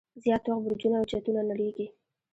زیات 0.23 0.43
وخت 0.47 0.61
برجونه 0.65 0.97
او 0.99 1.05
چتونه 1.11 1.41
نړیږي. 1.51 1.87